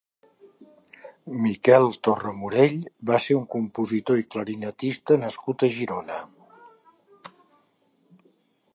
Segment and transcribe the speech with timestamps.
[1.43, 2.79] Miquel Torramorell
[3.11, 6.21] va ser un compositor i clarinetista nascut a Girona.